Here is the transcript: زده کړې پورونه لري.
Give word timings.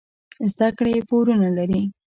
زده 0.53 0.67
کړې 0.77 0.95
پورونه 1.09 1.49
لري. 1.57 1.81